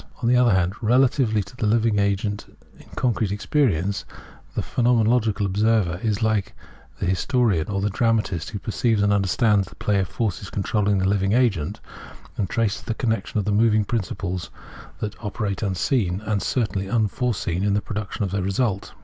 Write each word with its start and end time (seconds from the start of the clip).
On 0.23 0.27
the 0.27 0.35
other 0.35 0.49
hand, 0.55 0.73
relatively 0.81 1.43
to 1.43 1.55
the 1.55 1.67
living 1.67 1.99
agent 1.99 2.47
in 2.79 2.87
concrete 2.95 3.31
experience, 3.31 4.03
the 4.55 4.63
phenomenological 4.63 5.45
observer 5.45 5.99
is 6.01 6.23
like 6.23 6.55
the 6.97 7.05
historian 7.05 7.67
or 7.67 7.81
the 7.81 7.91
dramatist 7.91 8.49
who 8.49 8.57
perceives 8.57 9.03
and 9.03 9.13
understands 9.13 9.67
the 9.67 9.75
play 9.75 9.99
of 9.99 10.07
the 10.07 10.13
forces 10.15 10.49
controlling 10.49 10.97
the 10.97 11.07
living 11.07 11.33
agent, 11.33 11.79
and 12.35 12.49
traces 12.49 12.81
the 12.81 12.95
connexion 12.95 13.37
of 13.37 13.45
the 13.45 13.51
moving 13.51 13.85
principles 13.85 14.49
that 15.01 15.23
operate 15.23 15.61
unseen, 15.61 16.19
and 16.21 16.41
certainly 16.41 16.89
unforeseen, 16.89 17.63
in 17.63 17.75
the 17.75 17.79
production 17.81 18.23
of 18.23 18.31
the 18.31 18.41
result. 18.41 18.95